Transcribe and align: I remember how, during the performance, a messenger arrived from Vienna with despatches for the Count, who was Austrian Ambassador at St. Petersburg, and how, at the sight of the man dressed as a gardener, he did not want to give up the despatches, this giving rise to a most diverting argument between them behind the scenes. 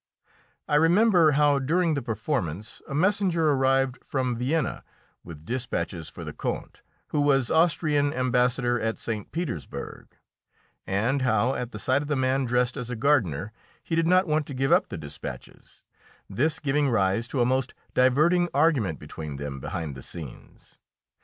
I 0.67 0.77
remember 0.77 1.33
how, 1.33 1.59
during 1.59 1.93
the 1.93 2.01
performance, 2.01 2.81
a 2.87 2.95
messenger 2.95 3.51
arrived 3.51 4.03
from 4.03 4.35
Vienna 4.35 4.83
with 5.23 5.45
despatches 5.45 6.09
for 6.09 6.23
the 6.23 6.33
Count, 6.33 6.81
who 7.09 7.21
was 7.21 7.51
Austrian 7.51 8.11
Ambassador 8.11 8.79
at 8.81 8.97
St. 8.97 9.31
Petersburg, 9.31 10.07
and 10.87 11.21
how, 11.21 11.53
at 11.53 11.71
the 11.71 11.77
sight 11.77 12.01
of 12.01 12.07
the 12.07 12.15
man 12.15 12.45
dressed 12.45 12.77
as 12.77 12.89
a 12.89 12.95
gardener, 12.95 13.51
he 13.83 13.95
did 13.95 14.07
not 14.07 14.25
want 14.25 14.47
to 14.47 14.55
give 14.55 14.71
up 14.71 14.89
the 14.89 14.97
despatches, 14.97 15.83
this 16.27 16.57
giving 16.57 16.89
rise 16.89 17.27
to 17.27 17.39
a 17.39 17.45
most 17.45 17.75
diverting 17.93 18.49
argument 18.55 18.97
between 18.97 19.35
them 19.35 19.59
behind 19.59 19.93
the 19.93 20.01
scenes. 20.01 20.79